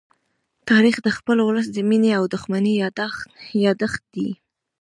تاریخ 0.69 0.95
د 1.03 1.07
خپل 1.17 1.37
ولس 1.47 1.67
د 1.71 1.77
مینې 1.89 2.11
او 2.19 2.23
دښمنۍ 2.33 2.73
يادښت 3.63 4.01
دی. 4.15 4.29